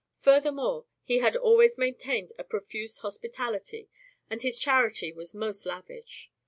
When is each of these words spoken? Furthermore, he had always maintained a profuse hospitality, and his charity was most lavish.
Furthermore, 0.19 0.87
he 1.03 1.19
had 1.19 1.35
always 1.35 1.77
maintained 1.77 2.31
a 2.39 2.43
profuse 2.43 2.97
hospitality, 3.05 3.87
and 4.31 4.41
his 4.41 4.57
charity 4.57 5.13
was 5.13 5.35
most 5.35 5.63
lavish. 5.63 6.31